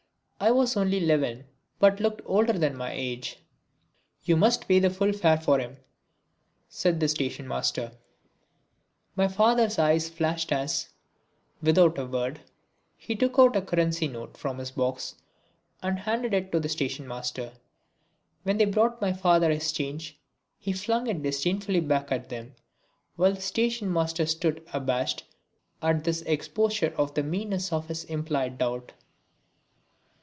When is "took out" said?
13.15-13.55